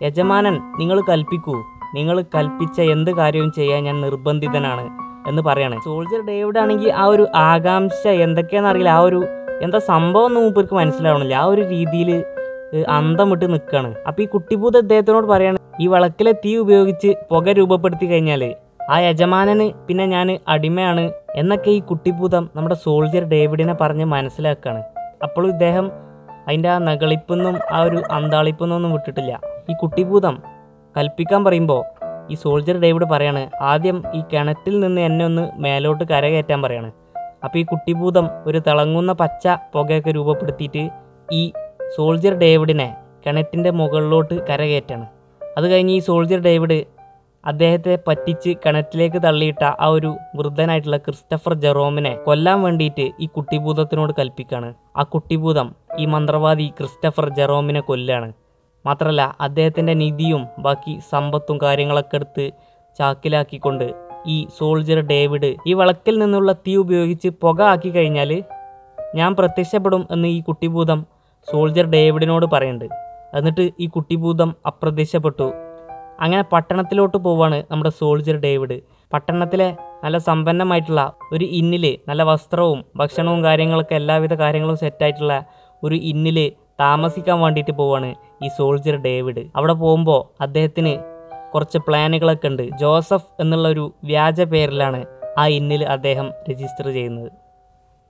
യജമാനൻ 0.03 0.53
നിങ്ങൾ 0.53 1.01
കൽപ്പിക്കൂ. 1.01 1.63
നിങ്ങൾ 1.95 2.21
കൽപ്പിച്ച 2.21 2.81
എന്ത് 2.81 3.11
കാര്യവും 3.11 3.51
ചെയ്യാൻ 3.51 3.83
ഞാൻ 3.83 4.01
നിർബന്ധിതനാണ്. 4.01 5.06
എന്ന് 5.29 5.41
പറയാണ്. 5.41 5.77
സോൾജർ 5.85 6.21
ഡേവിഡ് 6.29 6.59
ആണെങ്കിൽ 6.63 6.91
ആ 6.91 7.05
ഒരു 7.05 7.27
ആകാംക്ഷ 7.35 8.07
എന്തൊക്കെയാണെന്ന് 8.25 8.71
അറിയില്ല. 8.71 8.89
ആ 8.89 8.99
ഒരു 8.99 9.19
എന്താ 9.65 9.79
സംഭവം 9.91 10.27
എന്ന് 10.27 10.39
മൂപ്പർക്ക് 10.39 10.73
മനസ്സിലാവണില്ല. 10.73 11.35
ആ 11.35 11.45
ഒരു 11.45 11.61
രീതിയിൽ 11.61 12.09
അന്തം 12.87 13.29
വിട്ട് 13.29 13.53
നിൽക്കുകയാണ് 13.53 13.89
അപ്പോൾ 14.07 14.21
ഈ 14.21 14.25
കുട്ടിപൂത 14.25 14.77
അദ്ദേഹത്തിനോട് 14.77 15.27
പറയാണ് 15.27 15.59
ഈ 15.81 15.87
വിളക്കിലെ 15.87 16.31
തീ 16.45 16.51
ഉപയോഗിച്ച് 16.55 17.09
പുക 17.31 17.51
രൂപപ്പെടുത്തി 17.51 18.05
കഴിഞ്ഞാൽ 18.05 18.43
ആ 18.91 18.97
യജമാനന് 18.99 19.65
പിന്നെ 19.87 20.05
ഞാൻ 20.05 20.27
അടിമയാണ് 20.47 21.11
എന്നൊക്കെ 21.35 21.71
ഈ 21.71 21.79
കുട്ടിഭൂതം 21.79 22.49
നമ്മുടെ 22.55 22.75
സോൾജർ 22.75 23.23
ഡേവിഡിനെ 23.23 23.75
പറഞ്ഞ് 23.81 24.05
മനസ്സിലാക്കുകയാണ് 24.05 24.81
അപ്പോൾ 25.23 25.45
ഇദ്ദേഹം 25.47 25.91
അതിന്റെ 26.47 26.69
ആ 26.69 26.77
നകളിപ്പൊന്നും 26.77 27.55
ആ 27.71 27.79
ഒരു 27.81 28.01
അന്താളിപ്പൊന്നും 28.11 28.75
ഒന്നും 28.75 28.91
വിട്ടിട്ടില്ല. 28.91 29.39
ഈ 29.69 29.73
കുട്ടിഭൂതം 29.81 30.35
കൽപ്പിക്കാൻ 30.95 31.41
പറയുമ്പോൾ 31.45 31.81
ഈ 32.31 32.35
സോൾജർ 32.35 32.77
ഡേവിഡ് 32.83 33.07
പറയാണ് 33.11 33.49
ആദ്യം 33.61 34.03
ഈ 34.13 34.21
കിണറ്റിൽ 34.33 34.79
നിന്ന് 34.79 35.01
എന്നെ 35.01 35.25
ഒന്ന് 35.25 35.43
മേലോട്ട് 35.63 36.03
കരകയറ്റാൻ 36.03 36.61
പറയാണ്. 36.61 36.89
അപ്പോൾ 37.43 37.59
ഈ 37.59 37.63
കുട്ടിഭൂതം 37.63 38.29
ഒരു 38.47 38.59
തിളങ്ങുന്ന 38.67 39.13
പച്ച 39.13 39.47
പുകയൊക്കെ 39.73 40.11
രൂപപ്പെടുത്തിയിട്ട് 40.11 40.83
ഈ 41.31 41.41
സോൾജർ 41.95 42.33
ഡേവിഡിനെ 42.43 42.89
കിണറ്റിന്റെ 43.25 43.71
മുകളിലോട്ട് 43.71 44.35
കരകയറ്റാണ്. 44.49 45.05
അത് 45.57 45.65
കഴിഞ്ഞ് 45.71 45.93
ഈ 45.93 45.99
സോൾജർ 45.99 46.39
ഡേവിഡ് 46.39 46.77
അദ്ദേഹത്തെ 47.43 47.93
പറ്റിച്ച് 48.07 48.51
കിണറ്റിലേക്ക് 48.63 49.19
തള്ളിയിട്ട 49.25 49.63
ആ 49.63 49.87
ഒരു 49.87 50.09
വൃദ്ധനായിട്ടുള്ള 50.35 50.97
ക്രിസ്റ്റഫർ 50.97 51.53
ജെറോമിനെ 51.63 52.11
കൊല്ലാൻ 52.25 52.57
വേണ്ടിയിട്ട് 52.61 53.05
ഈ 53.19 53.27
കുട്ടിഭൂതത്തിനോട് 53.35 54.13
കൽപ്പിക്കാണ്. 54.19 54.69
ആ 54.97 55.03
കുട്ടിഭൂതം 55.13 55.67
ഈ 55.99 56.05
മന്ത്രവാദി 56.05 56.67
ക്രിസ്റ്റഫർ 56.79 57.27
ജെറോമിനെ 57.29 57.79
കൊല്ലാണ്. 57.79 58.29
മാത്രമല്ല 58.87 59.23
അദ്ദേഹത്തിന്റെ 59.41 59.93
നിധിയും 60.03 60.43
ബാക്കി 60.59 60.93
സമ്പത്തും 61.11 61.57
കാര്യങ്ങളൊക്കെ 61.63 62.17
എടുത്ത് 62.19 62.45
ചാക്കിലാക്കിക്കൊണ്ട് 62.99 63.87
ഈ 64.27 64.37
സോൾജർ 64.57 64.99
ഡേവിഡ് 65.11 65.49
ഈ 65.67 65.73
വിളക്കിൽ 65.79 66.15
നിന്നുള്ള 66.19 66.51
തീ 66.65 66.73
ഉപയോഗിച്ച് 66.75 67.29
പുക 67.41 67.61
ആക്കി 67.73 67.89
കഴിഞ്ഞാൽ 67.89 68.31
ഞാൻ 69.15 69.31
പ്രത്യക്ഷപ്പെടും 69.39 70.03
എന്ന് 70.11 70.29
ഈ 70.37 70.39
കുട്ടിഭൂതം 70.47 70.99
സോൾജർ 71.47 71.85
ഡേവിഡിനോട് 71.95 72.45
പറയുന്നുണ്ട്. 72.53 72.95
എന്നിട്ട് 73.37 73.63
ഈ 73.79 73.87
കുട്ടിഭൂതം 73.95 74.49
അപ്രത്യക്ഷപ്പെട്ടു. 74.65 75.47
അങ്ങനെ 76.19 76.43
പട്ടണത്തിലോട്ട് 76.51 77.17
പോവാണ് 77.25 77.57
നമ്മുടെ 77.71 77.91
സോൾജർ 77.99 78.37
ഡേവിഡ്. 78.45 78.77
പട്ടണത്തിലെ 79.11 79.67
നല്ല 80.03 80.17
സമ്പന്നമായിട്ടുള്ള 80.29 81.01
ഒരു 81.33 81.45
ഇന്നിൽ 81.59 81.85
നല്ല 82.07 82.23
വസ്ത്രവും 82.23 82.79
ഭക്ഷണവും 82.95 83.39
കാര്യങ്ങളൊക്കെ 83.43 83.95
എല്ലാവിധ 83.95 84.33
കാര്യങ്ങളും 84.33 84.77
സെറ്റായിട്ടുള്ള 84.77 85.35
ഒരു 85.83 85.97
ഇന്നിൽ 86.11 86.37
താമസിക്കാൻ 86.79 87.41
വേണ്ടിയിട്ട് 87.41 87.71
പോവാണ് 87.71 88.15
ഈ 88.43 88.47
സോൾജർ 88.47 88.95
ഡേവിഡ്. 88.95 89.43
അവിടെ 89.55 89.73
പോകുമ്പോൾ 89.73 90.43
അദ്ദേഹത്തിന് 90.43 90.97
കുറച്ച് 91.53 91.77
പ്ലാനുകളൊക്കെ 91.77 92.47
ഉണ്ട്. 92.47 92.77
ജോസഫ് 92.77 93.41
എന്നുള്ള 93.41 93.67
ഒരു 93.67 93.93
വ്യാജ 94.03 94.41
പേരിലാണ് 94.41 95.05
ആ 95.37 95.47
ഇന്നിൽ 95.47 95.83
അദ്ദേഹം 95.83 96.31
രജിസ്റ്റർ 96.49 96.87
ചെയ്യുന്നത്. 96.89 97.31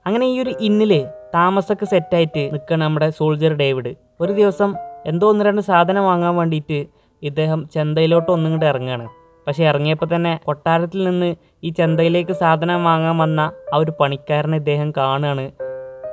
അങ്ങനെ 0.06 0.26
ഈ 0.26 0.40
ഒരു 0.40 0.54
ഇന്നിൽ 0.60 1.06
താമസമൊക്കെ 1.34 1.84
സെറ്റായിട്ട് 1.84 2.50
നിൽക്കണം 2.52 2.80
നമ്മുടെ 2.80 3.10
സോൾജർ 3.10 3.52
ഡേവിഡ്. 3.52 3.94
ഒരു 4.20 4.32
ദിവസം 4.32 4.74
എന്തോ 5.06 5.30
ഒന്ന് 5.30 5.44
രണ്ട് 5.44 5.60
സാധനം 5.60 6.04
വാങ്ങാൻ 6.04 6.36
വേണ്ടിയിട്ട് 6.36 6.86
ഇദ്ദേഹം 7.22 7.68
ചന്തയിലോട്ട് 7.74 8.32
ഒന്നും 8.32 8.52
കൂടെ 8.52 8.66
ഇറങ്ങുകയാണ്. 8.66 9.08
പക്ഷേ 9.46 9.64
ഇറങ്ങിയപ്പോൾ 9.64 10.06
തന്നെ 10.14 10.40
കൊട്ടാരത്തിൽ 10.44 11.04
നിന്ന് 11.04 11.34
ഈ 11.64 11.70
ചന്തയിലേക്ക് 11.70 12.32
സാധനം 12.32 12.84
വാങ്ങാൻ 12.84 13.18
വന്ന 13.18 13.52
ആ 13.74 13.76
ഒരു 13.76 13.92
പണിക്കാരനെ 14.00 14.56
ഇദ്ദേഹം 14.56 14.92
കാണുകയാണ്. 14.96 15.67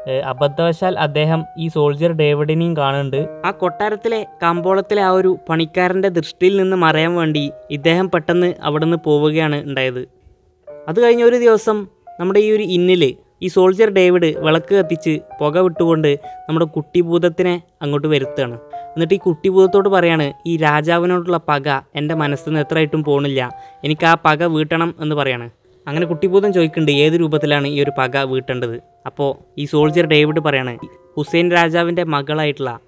അബദ്ധവശാൽ 0.07 0.99
അദ്ദേഹം 0.99 1.45
ഈ 1.57 1.67
സോൾജർ 1.67 2.11
ഡേവിഡിനെയും 2.11 2.77
കാണുന്നുണ്ട്. 2.77 3.27
ആ 3.45 3.51
കൊട്ടാരത്തിലെ 3.51 4.25
കമ്പോളത്തിലെ 4.43 5.01
ആ 5.01 5.09
ഒരു 5.09 5.37
പണിക്കാരന്റെ 5.49 6.09
ദൃഷ്ടിയിൽ 6.09 6.57
നിന്ന് 6.57 6.75
മറയാൻ 6.75 7.15
വേണ്ടി 7.15 7.51
ഇദ്ദേഹം 7.71 8.09
പെട്ടെന്ന് 8.09 8.53
അവിടെ 8.63 8.85
നിന്ന് 8.85 8.97
പോവുകയാണ് 9.05 9.63
ഉണ്ടായത്. 9.63 10.07
അത് 10.87 11.03
കഴിഞ്ഞ 11.03 11.23
ഒരു 11.23 11.35
ദിവസം 11.35 11.87
നമ്മുടെ 12.19 12.39
ഈ 12.39 12.51
ഒരു 12.51 12.63
ഇന്നിൽ 12.63 13.15
ഈ 13.43 13.47
സോൾജർ 13.47 13.89
ഡേവിഡ് 13.89 14.39
വിളക്ക് 14.39 14.73
കത്തിച്ച് 14.75 15.19
പുക 15.39 15.57
വിട്ടുകൊണ്ട് 15.57 16.19
നമ്മുടെ 16.47 16.65
കുട്ടിഭൂതത്തിനെ 16.65 17.61
അങ്ങോട്ട് 17.81 18.07
വരുത്തുകയാണ്. 18.07 18.57
എന്നിട്ട് 18.95 19.13
ഈ 19.13 19.17
കുട്ടിഭൂതത്തോട് 19.17 19.89
പറയാണ് 19.89 20.33
ഈ 20.47 20.57
രാജാവിനോടുള്ള 20.57 21.37
പക 21.37 21.69
എന്റെ 21.95 22.15
മനസ്സിൽ 22.15 22.49
നിന്ന് 22.49 22.61
എത്രയായിട്ടും 22.61 23.03
പോണില്ല. 23.03 23.51
എനിക്ക് 23.83 24.05
ആ 24.05 24.15
പക 24.25 24.43
വീട്ടണം 24.43 24.95
എന്ന് 25.01 25.15
പറയാണ്. 25.15 25.49
അങ്ങനെ 25.87 26.05
കുട്ടിഭൂതം 26.05 26.53
ചോദിക്കുന്നുണ്ട് 26.53 26.91
ഏത് 26.91 27.13
രൂപത്തിലാണ് 27.13 27.67
ഈ 27.67 27.83
ഒരു 27.83 27.91
പക 27.97 28.17
വീട്ടേണ്ടത്? 28.17 28.79
അപ്പോൾ 29.05 29.59
ഈ 29.59 29.65
സോൾജിയർ 29.65 30.05
ഡേവിഡ് 30.05 30.39
പറയാണ് 30.39 30.77
ഹുസൈൻ 31.17 31.51
രാജാവിന്റെ 31.51 32.03
മകളായിട്ടുള്ള 32.03 32.79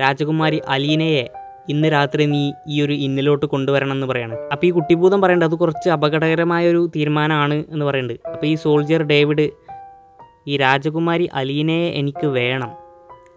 രാജകുമാരി 0.00 0.62
അലീനയെ 0.68 1.28
ഇന്ന് 1.68 1.88
രാത്രി 1.92 2.26
നീ 2.26 2.52
ഈ 2.68 2.82
ഒരു 2.82 2.92
ഇന്നിലോട്ട് 2.92 3.46
കൊണ്ടുവരണം 3.46 3.92
എന്ന് 3.92 4.06
പറയാണ്. 4.06 4.36
അപ്പോൾ 4.52 4.66
ഈ 4.66 4.70
കുട്ടിഭൂതം 4.70 5.20
പറയേണ്ടത് 5.20 5.48
അത് 5.48 5.54
കുറച്ച് 5.54 5.88
അപകടകരമായ 5.90 6.70
ഒരു 6.70 6.90
തീരുമാനമാണ് 6.96 7.64
എന്ന് 7.70 7.84
പറയുന്നുണ്ട് 7.86 8.28
അപ്പോൾ 8.32 8.46
ഈ 8.46 8.54
സോൾജിയർ 8.54 9.02
ഡേവിഡ് 9.02 9.50
ഈ 10.48 10.56
രാജകുമാരി 10.56 11.28
അലീനയെ 11.34 11.88
എനിക്ക് 12.00 12.26
വേണം. 12.26 12.70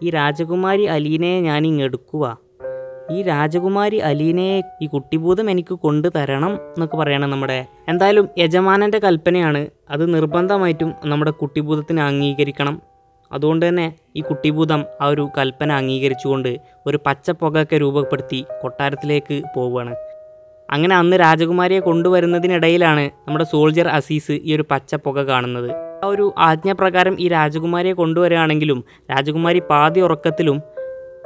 ഈ 0.02 0.10
രാജകുമാരി 0.10 0.84
അലീനയെ 0.84 1.40
ഞാൻ 1.40 1.66
ഈ 3.10 3.22
രാജകുമാരി 3.22 3.96
അലീനയെ 3.98 4.62
ഈ 4.82 4.86
കുട്ടിഭൂതം 4.86 5.50
എനിക്ക് 5.50 5.74
കൊണ്ടു 5.74 6.08
തരണം 6.16 6.52
എന്നൊക്കെ 6.52 6.96
പറയണം 6.96 7.30
നമ്മുടെ. 7.30 7.64
എന്തായാലും 7.88 8.28
യജമാനന്റെ 8.38 8.98
കൽപ്പനയാണ് 8.98 9.66
അത് 9.90 10.14
നിർബന്ധമായിട്ടും 10.14 10.94
നമ്മുടെ 11.04 11.30
കുട്ടിഭൂതത്തിന് 11.30 12.00
അംഗീകരിക്കണം. 12.00 12.82
അതുകൊണ്ട് 13.32 13.68
തന്നെ 13.68 13.94
ഈ 14.16 14.20
കുട്ടിഭൂതം 14.20 14.84
ആ 15.00 15.06
ഒരു 15.06 15.30
കൽപ്പന 15.38 15.72
അംഗീകരിച്ചുകൊണ്ട് 15.72 16.58
ഒരു 16.86 16.98
പച്ച 17.06 17.30
പുകയൊക്കെ 17.30 17.76
രൂപപ്പെടുത്തി 17.76 18.46
കൊട്ടാരത്തിലേക്ക് 18.62 19.42
പോവുകയാണ്. 19.54 19.94
അങ്ങനെ 20.72 20.94
അന്ന് 20.94 21.16
രാജകുമാരിയെ 21.20 21.80
കൊണ്ടുവരുന്നതിനിടയിലാണ് 21.80 23.10
നമ്മുടെ 23.26 23.44
സോൾജർ 23.44 23.88
അസീസ് 23.88 24.32
ഈ 24.32 24.56
ഒരു 24.56 24.64
പച്ച 24.70 24.94
പുക 24.94 25.22
കാണുന്നത്. 25.22 25.70
ആ 26.04 26.06
ഒരു 26.06 26.34
ആജ്ഞാപ്രകാരം 26.38 27.20
ഈ 27.20 27.28
രാജകുമാരിയെ 27.28 27.92
കൊണ്ടുവരികയാണെങ്കിലും 27.92 28.84
രാജകുമാരി 29.10 29.58
പാതി 29.70 30.00
ഉറക്കത്തിലും 30.00 30.62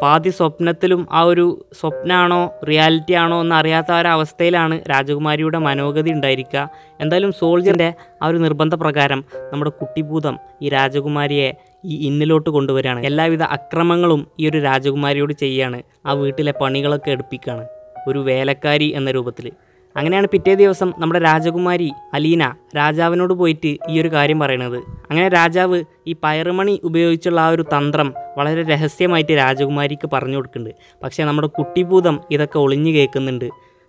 പാതി 0.03 0.31
സ്വപ്നത്തിലും 0.31 1.09
ആ 1.13 1.23
ഒരു 1.23 1.67
സ്വപ്നമാണോ 1.81 2.53
റിയാലിറ്റി 2.69 3.13
ആണോ 3.13 3.41
എന്ന് 3.41 3.55
അറിയാത്ത 3.55 3.93
ഒരു 3.93 4.09
അവസ്ഥയിലാണ് 4.09 4.81
രാജകുമാരിയുടെ 4.91 5.59
മനോഗതി 5.59 6.11
ഉണ്ടായിരിക്കുക. 6.11 6.71
എന്തായാലും 7.01 7.33
സോൾജറിന്റെ 7.33 7.95
ആ 8.23 8.27
ഒരു 8.27 8.37
നിർബന്ധപ്രകാരം 8.37 9.25
നമ്മുടെ 9.53 9.71
കുട്ടിഭൂതം 9.71 10.39
ഈ 10.63 10.69
രാജകുമാരിയെ 10.69 11.55
ഈ 11.85 12.07
ഇന്നിലോട്ട് 12.07 12.51
കൊണ്ടുവരികയാണ്. 12.51 13.07
എല്ലാവിധ 13.07 13.43
അക്രമങ്ങളും 13.43 14.27
ഈ 14.41 14.49
ഒരു 14.49 14.59
രാജകുമാരിയോട് 14.59 15.33
ചെയ്യുകയാണ്. 15.33 15.83
ആ 16.07 16.13
വീട്ടിലെ 16.13 16.53
പണികളൊക്കെ 16.53 17.11
എടുപ്പിക്കുകയാണ്. 17.11 17.67
ഒരു 18.09 18.19
വേലക്കാരി 18.19 18.85
എന്ന 18.85 19.11
രൂപത്തിൽ 19.11 19.53
അങ്ങനെയാണ് 19.99 20.27
പിറ്റേ 20.27 20.55
ദിവസം 20.55 20.93
നമ്മുടെ 20.99 21.21
രാജകുമാരി 21.21 21.93
അലീന 22.15 22.55
രാജാവിനോട് 22.77 23.35
പോയിട്ട് 23.35 23.77
ഈ 23.89 24.01
ഒരു 24.01 24.09
കാര്യം 24.09 24.39
പറയണത്. 24.39 24.77
അങ്ങനെ 25.11 25.29
രാജാവ് 25.29 25.85
ഈ 26.07 26.15
പയറുമണി 26.25 26.81
ഉപയോഗിച്ചുള്ള 26.85 27.41
ആ 27.41 27.49
ഒരു 27.49 27.63
തന്ത്രം 27.63 28.15
വളരെ 28.39 28.63
രഹസ്യമായിട്ട് 28.63 29.33
രാജകുമാരിക്ക് 29.33 30.09
പറഞ്ഞു 30.13 30.37
കൊടുക്കുന്നുണ്ട്. 30.37 30.77
പക്ഷേ 31.05 31.25
നമ്മുടെ 31.25 31.49
കുട്ടിഭൂതം 31.49 32.21
ഇതൊക്കെ 32.31 32.59
ഒളിഞ്ഞു 32.59 32.91
കേൾക്കുന്നുണ്ട്. 32.91 33.49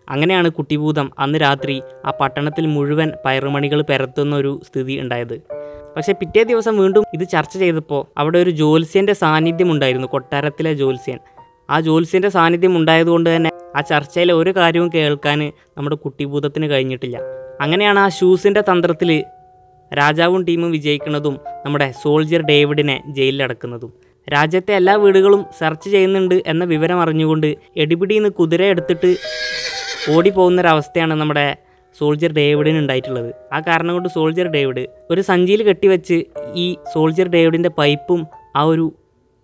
അങ്ങനെയാണ് 0.09 0.49
കുട്ടിഭൂതം 0.49 1.11
അന്ന് 1.19 1.39
രാത്രി 1.39 1.81
ആ 2.05 2.11
പട്ടണത്തിൽ 2.21 2.67
മുഴുവൻ 2.67 3.11
പയറുമണികൾ 3.25 3.81
പരത്തുന്ന 3.81 4.35
ഒരു 4.35 4.61
സ്ഥിതി 4.67 4.99
ഉണ്ടായത്. 4.99 5.41
പക്ഷേ 5.97 6.13
പിറ്റേ 6.13 6.43
ദിവസം 6.43 6.77
വീണ്ടും 6.77 7.03
ഇത് 7.13 7.27
ചർച്ച 7.27 7.57
ചെയ്തപ്പോൾ 7.57 8.05
അവിടെ 8.17 8.39
ഒരു 8.39 8.49
ജ്യോത്സ്യന്റെ 8.49 9.13
സാന്നിധ്യം 9.13 9.71
ഉണ്ടായിരുന്നു 9.71 10.07
കൊട്ടാരത്തിലെ 10.07 10.73
ജ്യോത്സ്യൻ. 10.73 11.19
ആ 11.69 11.79
ജ്യോത്സ്യന്റെ 11.79 12.29
സാന്നിധ്യം 12.29 12.77
ഉണ്ടായതുകൊണ്ട് 12.77 13.35
തന്നെ 13.35 13.48
ആ 13.75 13.81
ചർച്ചയിലെ 13.81 14.33
ഒരു 14.33 14.51
കാര്യവും 14.57 14.89
കേൾക്കാൻ 14.95 15.39
നമ്മുടെ 15.77 15.95
കുട്ടിഭൂതത്തിന് 15.95 16.69
കഴിഞ്ഞിട്ടില്ല. 16.69 17.17
അങ്ങനെയാണ് 17.61 17.99
ആ 17.99 18.09
ഷൂസിന്റെ 18.09 18.61
തന്ത്രത്തിൽ 18.61 19.23
രാജാവും 19.93 20.43
ടീമും 20.43 20.71
വിജയിക്കുന്നതും 20.71 21.39
നമ്മുടെ 21.65 21.91
സോൾജിയർ 22.03 22.41
ഡേവിഡിനെ 22.41 23.03
ജയിലിലടക്കുന്നതും 23.07 23.93
രാജ്യത്തെ 24.31 24.75
എല്ലാ 24.75 24.95
വീടുകളും 24.95 25.45
സെർച്ച് 25.59 25.89
ചെയ്യുന്നുണ്ട് 25.89 26.43
എന്ന 26.47 26.63
വിവരം 26.63 27.01
അറിഞ്ഞുകൊണ്ട് 27.01 27.55
എടിപിടി 27.77 28.15
നിന്ന് 28.15 28.29
കുതിര 28.29 28.61
എടുത്തിട്ട് 28.63 29.15
ഓടിപ്പോകുന്നൊരവസ്ഥയാണ് 30.11 31.13
നമ്മുടെ 31.13 31.57
സോൾജിയർ 31.99 32.31
ഡേവിഡിന് 32.31 32.77
ഉണ്ടായിട്ടുള്ളത്. 32.77 33.33
ആ 33.53 33.59
കാരണം 33.59 33.93
കൊണ്ട് 33.93 34.09
സോൾജിയർ 34.09 34.47
ഡേവിഡ് 34.47 34.87
ഒരു 35.11 35.21
സഞ്ചിയിൽ 35.21 35.63
കെട്ടിവെച്ച് 35.63 36.23
ഈ 36.55 36.77
സോൾജിയർ 36.93 37.27
ഡേവിഡിന്റെ 37.27 37.69
പൈപ്പും 37.69 38.27
ആ 38.55 38.63
ഒരു 38.63 38.93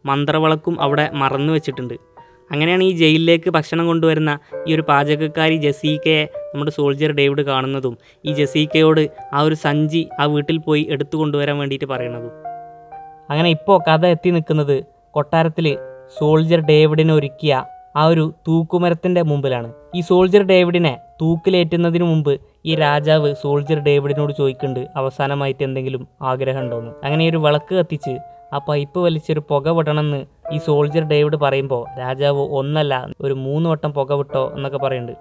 മന്ത്രവളക്കും 0.05 0.82
അവിടെ 0.82 1.10
മറന്നു 1.13 1.53
വെച്ചിട്ടുണ്ട്. 1.53 2.14
അങ്ങനെയാണ് 2.51 2.83
ഈ 2.83 2.91
ജയിലിലേക്ക് 2.91 3.49
ഭക്ഷണം 3.49 3.87
കൊണ്ടുവരുന്ന 3.87 4.39
ഈ 4.67 4.75
ഒരു 4.75 4.81
പാചകക്കാരി 4.81 5.57
ജസീക്കയെ 5.57 6.23
നമ്മുടെ 6.23 6.71
സോൾജിയർ 6.71 7.11
ഡേവിഡ് 7.11 7.41
കാണുന്നതും 7.41 7.97
ഈ 8.25 8.33
ജസീക്കയോട് 8.33 9.09
ആ 9.33 9.41
ഒരു 9.41 9.55
സഞ്ചി 9.55 10.07
ആ 10.19 10.25
വീട്ടിൽ 10.25 10.57
പോയി 10.57 10.87
എടുത്തു 10.89 11.17
കൊണ്ടുവരാൻ 11.17 11.57
വേണ്ടിയിട്ട് 11.57 11.85
പറയണതും. 11.85 12.31
അങ്ങനെ 13.29 13.49
ഇപ്പോൾ 13.49 13.79
കഥ 13.87 14.05
എത്തി 14.05 14.29
നിൽക്കുന്നത് 14.29 14.83
കൊട്ടാരത്തിൽ 15.11 15.77
സോൾജിയർ 16.19 16.59
ഡേവിഡിനെ 16.59 17.13
ഒരുക്കിയ 17.13 17.63
ആ 17.95 18.05
ഒരു 18.05 18.33
തൂക്കുമരത്തിന്റെ 18.47 19.21
മുമ്പിലാണ്. 19.21 19.73
ഈ 19.95 20.01
സോൾജിയർ 20.01 20.43
ഡേവിഡിനെ 20.43 20.97
തൂക്കിലേറ്റുന്നതിന് 21.21 22.03
മുമ്പ് 22.03 22.39
ഈ 22.65 22.75
രാജാവ് 22.75 23.35
സോൾജിയർ 23.35 23.79
ഡേവിഡിനോട് 23.79 24.33
ചോദിക്കുന്നുണ്ട് 24.33 24.89
അവസാനമായിട്ട് 24.95 25.63
എന്തെങ്കിലും 25.63 26.07
ആഗ്രഹം 26.21 26.59
ഉണ്ടോയെന്ന് 26.59 26.91
അങ്ങനെ 27.03 27.29
ഒരു 27.29 27.37
വിളക്ക് 27.37 27.75
കത്തിച്ച് 27.75 28.17
ആ 28.53 28.57
പൈപ്പ് 28.57 28.99
വലിച്ചൊരു 28.99 29.39
പുക 29.49 29.69
വിടണമെന്ന് 29.69 30.35
ഈ 30.51 30.57
സോൾജിയർ 30.57 31.07
ഡേവിഡ് 31.07 31.35
പറയുമ്പോൾ 31.35 31.99
രാജാവ് 31.99 32.39
ഒന്നല്ല 32.39 33.07
ഒരു 33.21 33.33
മൂന്ന് 33.33 33.69
വട്ടം 33.69 33.93
പുക 33.93 34.13
വിട്ടോ 34.13 34.51
എന്നൊക്കെ 34.55 34.77
പറയുന്നുണ്ട്. 34.77 35.19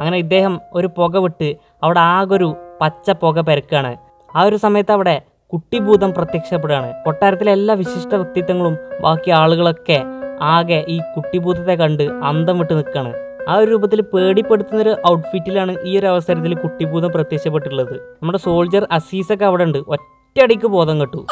അങ്ങനെ 0.00 0.18
ഇദ്ദേഹം 0.18 0.60
ഒരു 0.72 0.86
പുക 0.86 1.16
വിട്ട് 1.16 1.56
അവിടെ 1.82 2.00
ആകൊരു 2.00 2.56
പച്ച 2.80 3.10
പുക 3.10 3.40
പെരക്കാണ്. 3.40 3.96
ആ 4.36 4.42
ഒരു 4.42 4.56
സമയത്ത് 4.56 4.92
അവിടെ 4.92 5.22
കുട്ടിഭൂതം 5.52 6.14
പ്രത്യക്ഷപ്പെടുകയാണ്. 6.14 7.04
കൊട്ടാരത്തിലെ 7.04 7.52
എല്ലാ 7.52 7.74
വിശിഷ്ട 7.74 8.14
വ്യക്തിത്വങ്ങളും 8.14 8.78
ബാക്കി 9.00 9.30
ആളുകളൊക്കെ 9.30 10.02
ആകെ 10.42 10.84
ഈ 10.88 10.98
കുട്ടിഭൂതത്തെ 10.98 11.74
കണ്ട് 11.74 12.02
അന്തം 12.02 12.58
വിട്ട് 12.58 12.72
നിൽക്കുകയാണ്. 12.72 13.14
ആ 13.48 13.54
ഒരു 13.54 13.70
രൂപത്തിൽ 13.70 14.00
പേടിപ്പെടുത്തുന്ന 14.00 14.82
ഒരു 14.82 14.96
ഔട്ട്ഫിറ്റിലാണ് 15.10 15.76
ഈ 15.84 15.98
ഒരു 15.98 16.06
അവസരത്തിൽ 16.06 16.54
കുട്ടിഭൂതം 16.54 17.12
പ്രത്യക്ഷപ്പെട്ടിട്ടുള്ളത്. 17.12 17.94
നമ്മുടെ 17.94 18.38
സോൾജർ 18.38 18.86
അസീസൊക്കെ 18.92 19.44
അവിടെ 19.44 19.64
ഉണ്ട്. 19.64 19.78
ഒറ്റയടിക്ക് 19.78 20.66
ബോധം 20.66 21.00
കെട്ടു. 21.00 21.26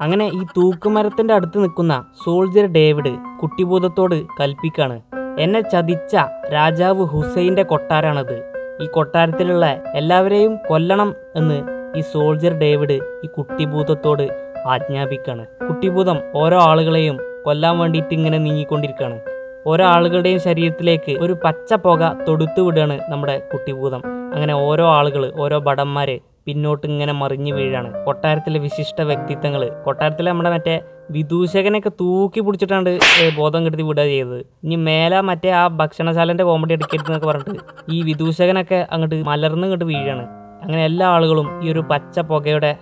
അങ്ങനെ 0.00 0.26
ഈ 0.26 0.44
തൂക്കുമരത്തിന്റെ 0.56 1.34
അടുത്ത് 1.34 1.58
നിൽക്കുന്ന 1.58 2.04
സോൾജർ 2.24 2.66
ഡേവിഡ് 2.66 3.12
കുട്ടിബോധത്തോട് 3.42 4.26
കൽപ്പിക്കാണ്. 4.40 5.00
എന്നെ 5.38 5.60
ചതിച്ച 5.60 6.16
രാജാവ് 6.54 7.04
ഹുസൈന്റെ 7.04 7.62
കൊട്ടാരാണത് 7.62 8.36
ഈ 8.82 8.86
കൊട്ടാരത്തിലുള്ള 8.86 9.66
എല്ലാവരെയും 9.94 10.58
കൊല്ലണം 10.68 11.14
എന്ന് 11.36 11.58
ഈ 11.98 12.00
സോൾജർ 12.00 12.52
ഡേവിഡ് 12.52 12.98
ഈ 13.24 13.26
കുട്ടിഭൂതത്തോട് 13.26 14.54
ആജ്ഞാപിക്കാണ്. 14.66 15.46
കുട്ടിഭൂതം 15.68 16.18
ഓരോ 16.34 16.60
ആളുകളെയും 16.60 17.18
കൊല്ലാൻ 17.44 17.78
വേണ്ടിയിട്ട് 17.78 18.14
ഇങ്ങനെ 18.14 18.38
നീങ്ങിക്കൊണ്ടിരിക്കുകയാണ്. 18.38 19.20
ഓരോ 19.66 19.84
ആളുകളുടെയും 19.84 20.40
ശരീരത്തിലേക്ക് 20.40 21.12
ഒരു 21.20 21.36
പച്ച 21.44 21.74
പുക 21.74 22.16
തൊടുത്തു 22.28 22.60
വിടുകയാണ് 22.60 23.00
നമ്മുടെ 23.08 23.48
കുട്ടിഭൂതം 23.52 24.02
അങ്ങനെ 24.34 24.54
ഓരോ 24.54 24.86
ആളുകൾ 24.88 25.32
ഓരോ 25.40 25.58
ഭടന്മാര് 25.58 26.18
പിന്നോട്ട് 26.46 26.84
ഇങ്ങനെ 26.86 27.12
മറിഞ്ഞു 27.20 27.52
വീഴാണ്. 27.54 27.90
കൊട്ടാരത്തിലെ 28.06 28.58
വിശിഷ്ട 28.66 29.00
വ്യക്തിത്വങ്ങൾ 29.10 29.62
കൊട്ടാരത്തിലെ 29.86 30.28
നമ്മുടെ 30.32 30.50
മറ്റേ 30.54 30.74
വിദൂഷകനൊക്കെ 31.14 31.90
തൂക്കി 32.00 32.40
പിടിച്ചിട്ടാണ് 32.40 32.92
ബോധം 33.38 33.64
കെടുത്തി 33.64 33.84
വിടുക 33.88 34.04
ചെയ്തത്. 34.12 34.38
ഇനി 34.64 34.76
മേലെ 34.88 35.18
മറ്റേ 35.30 35.50
ആ 35.60 35.62
ഭക്ഷണശാലന്റെ 35.80 36.44
കോമഡി 36.44 36.72
എടുക്കരുതെന്നൊക്കെ 36.72 37.26
പറഞ്ഞിട്ട് 37.26 37.92
ഈ 37.92 37.98
വിദൂഷകനൊക്കെ 38.02 38.86
അങ്ങോട്ട് 38.92 39.16
മലർന്ന് 39.30 39.66
ഇങ്ങോട്ട് 39.66 39.84
വീഴാണ്. 39.84 40.24
അങ്ങനെ 40.62 40.84
എല്ലാ 40.84 41.06
ആളുകളും 41.16 41.48
ഈ 41.64 41.72
ഒരു 41.72 41.82
പച്ച 41.90 42.18
പുകയുടെ 42.30 42.72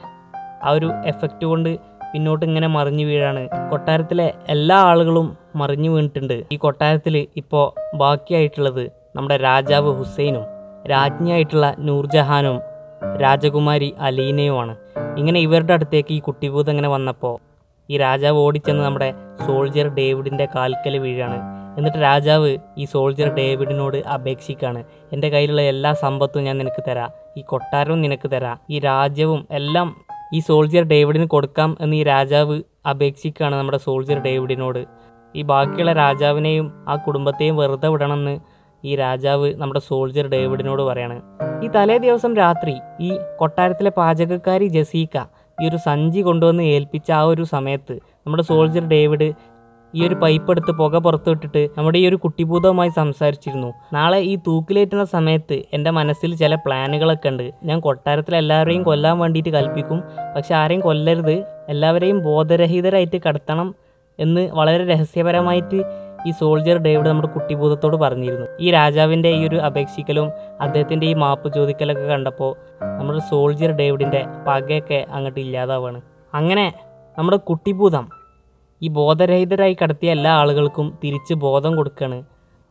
ആ 0.64 0.71
ഒരു 0.71 0.88
എഫക്റ്റ് 1.04 1.45
കൊണ്ട് 1.47 1.71
പിന്നോട്ട് 2.12 2.45
ഇങ്ങനെ 2.47 2.66
മറിഞ്ഞു 2.66 3.04
വീഴാണ്. 3.04 3.42
കൊട്ടാരത്തിലെ 3.71 4.26
എല്ലാ 4.54 4.76
ആളുകളും 4.90 5.37
മറിഞ്ഞു 5.57 5.90
വീണിട്ടുണ്ട്. 5.90 6.37
ഈ 6.52 6.57
കൊട്ടാരത്തിൽ 6.57 7.14
ഇപ്പോൾ 7.37 7.64
ബാക്കിയായിട്ടുള്ളത് 7.97 8.85
നമ്മുടെ 9.16 9.37
രാജാവ് 9.37 9.90
ഹുസൈനും 9.99 10.45
രാജ്ഞിയായിട്ടുള്ള 10.90 11.66
നൂർജഹാനും 11.78 12.59
രാജകുമാരി 13.23 13.94
അലീനയുമാണ്. 13.99 14.76
ഇങ്ങനെ 15.18 15.40
ഇവരുടെ 15.40 15.73
അടുത്തേക്ക് 15.73 16.12
ഈ 16.12 16.18
കുട്ടിഭൂത് 16.18 16.71
അങ്ങനെ 16.71 16.88
വന്നപ്പോൾ 16.88 17.38
ഈ 17.90 17.97
രാജാവ് 17.97 18.38
ഓടിച്ചെന്ന് 18.38 18.85
നമ്മുടെ 18.85 19.14
സോൾജിയർ 19.47 19.88
ഡേവിഡിന്റെ 19.88 20.49
കാൽക്കൽ 20.54 20.99
വീഴാണ്. 20.99 21.40
എന്നിട്ട് 21.78 21.99
രാജാവ് 21.99 22.56
ഈ 22.78 22.85
സോൾജിയർ 22.85 23.35
ഡേവിഡിനോട് 23.35 23.97
അപേക്ഷിക്കാണ്. 23.97 24.85
എന്റെ 25.12 25.28
കയ്യിലുള്ള 25.28 25.62
എല്ലാ 25.62 25.92
സമ്പത്തും 25.92 26.44
ഞാൻ 26.44 26.59
നിനക്ക് 26.59 26.85
തരാം. 26.88 27.11
ഈ 27.37 27.40
കൊട്ടാരവും 27.40 28.02
നിനക്ക് 28.02 28.30
തരാം. 28.30 28.59
ഈ 28.71 28.78
രാജ്യവും 28.78 29.47
എല്ലാം 29.50 29.97
ഈ 30.35 30.38
സോൾജിയർ 30.38 30.85
ഡേവിഡിന് 30.85 31.26
കൊടുക്കാം 31.26 31.76
എന്ന് 31.80 31.97
ഈ 31.97 32.02
രാജാവ് 32.02 32.62
അപേക്ഷിക്കുകയാണ് 32.90 33.54
നമ്മുടെ 33.54 33.78
സോൾജിയർ 33.78 34.23
ഡേവിഡിനോട്. 34.23 34.85
ഈ 35.37 35.42
ബാക്കിയുള്ള 35.42 35.92
രാജാവിനെയും 35.92 36.85
ആ 36.88 36.97
കുടുംബത്തെയും 36.97 37.56
വെറുതെ 37.56 37.88
വിടണമെന്ന് 37.88 38.40
ഈ 38.85 38.97
രാജാവ് 38.97 39.55
നമ്മുടെ 39.55 39.81
സോൾജർ 39.81 40.27
ഡേവിഡിനോട് 40.27 40.83
പറയാണ് 40.83 41.21
ഈ 41.65 41.69
തലേ 41.69 41.99
ദിവസം 41.99 42.37
രാത്രി 42.37 42.75
ഈ 43.01 43.19
കൊട്ടാരത്തിലെ 43.39 43.91
പാചകക്കാരി 43.97 44.69
ജസീക്ക 44.69 45.19
ഈ 45.62 45.69
ഒരു 45.69 45.77
സഞ്ചി 45.77 46.21
കൊണ്ടുവന്ന് 46.21 46.62
ഏൽപ്പിച്ച 46.62 47.12
ആ 47.12 47.23
ഒരു 47.23 47.43
സമയത്ത് 47.45 47.93
നമ്മുടെ 47.93 48.43
സോൾജർ 48.43 48.85
ഡേവിഡ് 48.89 49.33
ഈ 49.95 50.07
ഒരു 50.07 50.15
പൈപ്പ് 50.15 50.51
എടുത്ത് 50.51 50.73
പുക 50.73 50.97
പുറത്തുവിട്ടിട്ട് 50.97 51.69
നമ്മുടെ 51.77 51.99
ഈ 51.99 52.09
ഒരു 52.09 52.17
കുട്ടിഭൂതവുമായി 52.17 52.89
സംസാരിച്ചിരുന്നു. 52.89 53.73
നാളെ 53.93 54.19
ഈ 54.19 54.37
തൂക്കിലേറ്റുന്ന 54.37 55.05
സമയത്ത് 55.05 55.62
എന്റെ 55.73 55.91
മനസ്സിൽ 55.91 56.37
ചില 56.37 56.55
പ്ലാനുകളൊക്കെ 56.55 57.29
ഉണ്ട്. 57.29 57.53
ഞാൻ 57.65 57.81
കൊട്ടാരത്തിൽ 57.81 58.37
എല്ലാവരെയും 58.37 58.83
കൊല്ലാൻ 58.83 59.19
വേണ്ടിയിട്ട് 59.19 59.51
കൽപ്പിക്കും. 59.51 60.03
പക്ഷെ 60.37 60.55
ആരെയും 60.55 60.81
കൊല്ലരുത്. 60.81 61.45
എല്ലാവരെയും 61.69 62.25
ബോധരഹിതരായിട്ട് 62.25 63.21
കടത്തണം 63.29 63.75
എന്ന് 64.19 64.51
വളരെ 64.53 64.85
രഹസ്യപരമായിട്ട് 64.87 65.79
ഈ 66.26 66.33
സോൾജിയർ 66.33 66.79
ഡേവിഡ് 66.79 67.09
നമ്മുടെ 67.09 67.29
കുട്ടിഭൂതത്തോട് 67.29 67.97
പറഞ്ഞിരുന്നു. 67.97 68.47
ഈ 68.61 68.71
രാജാവിന്റെ 68.71 69.29
ഈ 69.31 69.49
ഒരു 69.49 69.57
അപേക്ഷിക്കലും 69.61 70.26
അദ്ദേഹത്തിന്റെ 70.61 71.07
ഈ 71.07 71.14
മാപ്പ് 71.14 71.55
ചോദിക്കലൊക്കെ 71.55 72.07
കണ്ടപ്പോൾ 72.07 72.50
നമ്മുടെ 72.99 73.19
സോൾജിയർ 73.31 73.71
ഡേവിഡിന്റെ 73.73 74.21
പകയൊക്കെ 74.47 75.07
അങ്ങോട്ട് 75.11 75.41
ഇല്ലാതാവാണ്. 75.41 76.00
അങ്ങനെ 76.33 76.67
നമ്മുടെ 77.17 77.37
കുട്ടിഭൂതം 77.49 78.05
ഈ 78.83 78.88
ബോധരഹിതരായി 78.91 79.76
കടത്തിയ 79.83 80.11
എല്ലാ 80.11 80.33
ആളുകൾക്കും 80.33 80.99
തിരിച്ച് 81.05 81.35
ബോധം 81.37 81.76
കൊടുക്കുകയാണ് 81.76 82.19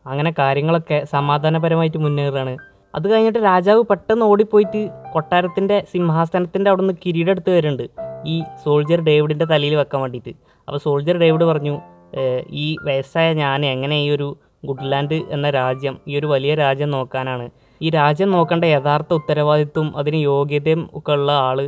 അങ്ങനെ 0.06 0.34
കാര്യങ്ങളൊക്കെ 0.38 1.04
സമാധാനപരമായിട്ട് 1.04 1.98
മുന്നേറുകയാണ്. 1.98 2.54
അത് 2.94 3.12
കഴിഞ്ഞിട്ട് 3.12 3.38
രാജാവ് 3.44 3.82
പെട്ടെന്ന് 3.90 4.24
ഓടിപ്പോയിട്ട് 4.24 4.80
കൊട്ടാരത്തിന്റെ 5.12 5.84
സിംഹാസനത്തിന്റെ 5.92 6.70
അവിടെ 6.70 6.82
നിന്ന് 6.82 6.94
കിരീടം 7.06 7.30
എടുത്ത് 7.30 7.50
വരുന്നുണ്ട് 7.50 7.86
ഈ 8.26 8.34
സോൾജർ 8.64 9.00
ഡേവിഡിന്റെ 9.00 9.44
തലയിൽ 9.44 9.76
വെക്കാൻ 9.76 10.00
വേണ്ടിയിട്ട്. 10.00 10.32
അപ്പോൾ 10.68 10.78
സോൾജിയർ 10.78 11.16
ഡേവിഡ് 11.18 11.44
പറഞ്ഞു 11.44 11.74
"ഏഹ്, 11.74 12.01
ഈ 12.50 12.76
വയസ്സായ 12.86 13.32
ഞാൻ 13.32 13.66
എങ്ങനെ 13.66 13.96
ഈ 14.04 14.10
ഒരു 14.10 14.28
ഗുഡ്ലാൻഡ് 14.64 15.18
എന്ന 15.30 15.50
രാജ്യം 15.50 15.94
ഈ 16.08 16.18
ഒരു 16.18 16.26
വലിയ 16.26 16.54
രാജ്യം 16.54 16.90
നോക്കാനാണ്. 16.90 17.50
ഈ 17.80 17.90
രാജ്യം 17.90 18.30
നോക്കേണ്ട 18.30 18.64
യഥാർത്ഥ 18.64 19.12
ഉത്തരവാദിത്വം 19.14 19.96
അതിന് 19.96 20.16
യോഗ്യതയും 20.16 20.90
ഒക്കെ 20.94 21.12
ഉള്ള 21.12 21.32
ആൾ 21.32 21.60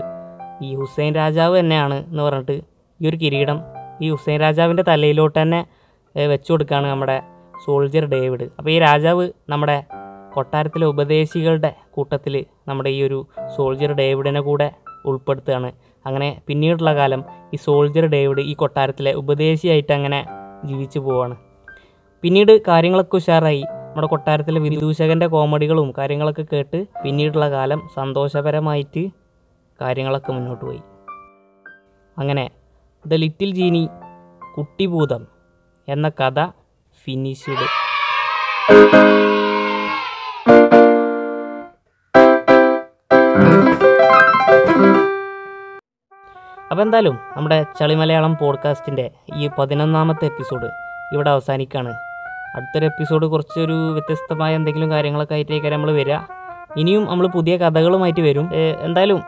ഈ 0.62 0.74
ഹുസൈൻ 0.74 1.14
രാജാവ് 1.14 1.58
തന്നെയാണ് 1.60 1.96
എന്ന് 2.10 2.22
പറഞ്ഞിട്ട് 2.22 2.56
ഈ 3.00 3.08
ഒരു 3.08 3.16
കിരീടം 3.16 3.58
ഈ 4.02 4.10
ഹുസൈൻ 4.10 4.40
രാജാവിന്റെ 4.40 4.84
തലയിലോട്ട് 4.88 5.42
തന്നെ 5.42 5.60
വെച്ചു 6.14 6.52
കൊടുക്കുകയാണ് 6.52 6.86
നമ്മുടെ 6.88 7.22
സോൾജർ 7.64 8.04
ഡേവിഡ്. 8.04 8.46
അപ്പോൾ 8.58 8.70
ഈ 8.70 8.78
രാജാവ് 8.78 9.30
നമ്മുടെ 9.48 9.84
കൊട്ടാരത്തിലെ 10.34 10.86
ഉപദേശികളുടെ 10.86 11.74
കൂട്ടത്തിൽ 11.90 12.44
നമ്മുടെ 12.68 12.90
ഈ 12.90 13.02
ഒരു 13.02 13.26
സോൾജർ 13.56 13.92
ഡേവിഡിനെ 13.92 14.40
കൂടെ 14.40 14.72
ഉൾപ്പെടുത്തുകയാണ്. 15.06 15.70
അങ്ങനെ 16.06 16.42
പിന്നീടുള്ള 16.46 16.94
കാലം 16.94 17.24
ഈ 17.54 17.56
സോൾജർ 17.56 18.06
ഡേവിഡ് 18.06 18.40
ഈ 18.40 18.54
കൊട്ടാരത്തിലെ 18.54 19.12
ഉപദേശിയായിട്ട് 19.12 19.92
അങ്ങനെ 19.92 20.26
ജീവിച്ചു 20.64 20.98
പോവാണ്. 20.98 21.36
പിന്നീട് 22.22 22.62
കാര്യങ്ങളൊക്കെ 22.68 23.16
ഉഷാറായി. 23.16 23.60
നമ്മുടെ 23.60 24.06
കൊട്ടാരത്തിലെ 24.06 24.60
വിദൂഷകന്റെ 24.60 25.26
കോമഡികളും 25.26 25.94
കാര്യങ്ങളൊക്കെ 25.98 26.44
കേട്ട് 26.52 26.84
പിന്നീടുള്ള 27.04 27.50
കാലം 27.50 27.88
സന്തോഷപരമായിട്ട് 27.96 29.08
കാര്യങ്ങളൊക്കെ 29.80 30.32
മുന്നോട്ട് 30.32 30.64
പോയി. 30.64 30.80
അങ്ങനെ 32.18 32.50
ദ 33.06 33.14
ലിറ്റിൽ 33.14 33.50
ജീനി 33.54 33.88
കുട്ടിഭൂതം 34.56 35.26
എന്ന 35.88 36.08
കഥ 36.08 36.46
ഫിനിഷ്ഡ് 37.04 37.66
അപ്പോൾ 46.74 46.82
എന്തായാലും 46.82 47.18
നമ്മുടെ 47.36 47.66
ചളി 47.80 47.94
മലയാളം 47.94 48.36
പോഡ്കാസ്റ്റിന്റെ 48.40 49.10
ഈ 49.34 49.50
പതിനൊന്നാമത്തെ 49.58 50.24
എപ്പിസോഡ് 50.24 50.68
ഇവിടെ 51.12 51.30
അവസാനിക്കുകയാണ് 51.30 51.92
അടുത്തൊരു 52.56 52.84
എപ്പിസോഡ് 52.84 53.26
കുറച്ചൊരു 53.26 53.92
വ്യത്യസ്തമായ 53.92 54.54
എന്തെങ്കിലും 54.54 54.90
കാര്യങ്ങളൊക്കെ 54.90 55.34
ആയിട്ടേക്കാൻ 55.34 55.72
നമ്മൾ 55.72 55.92
വരിക. 55.92 56.16
ഇനിയും 56.76 57.04
നമ്മൾ 57.04 57.26
പുതിയ 57.26 57.56
കഥകളുമായിട്ട് 57.56 58.20
വരും. 58.20 58.50
എന്തായാലും 58.80 59.22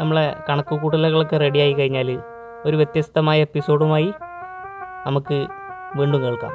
നമ്മളെ 0.00 0.36
കണക്ക് 0.48 0.74
കൂട്ടലുകളൊക്കെ 0.74 1.36
ആയി 1.58 1.72
കഴിഞ്ഞാൽ 1.72 2.18
ഒരു 2.64 2.76
വ്യത്യസ്തമായ 2.76 3.40
എപ്പിസോഡുമായി 3.40 4.12
നമുക്ക് 5.06 5.46
വീണ്ടും 5.96 6.22
കേൾക്കാം. 6.22 6.52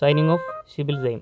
സൈനിങ് 0.00 0.30
ഓഫ് 0.30 0.74
ഷിബിൽ 0.74 1.02
സൈം 1.02 1.20